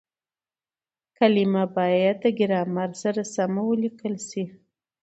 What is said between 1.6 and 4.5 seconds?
بايد د ګرامر سره سمه وليکل سي.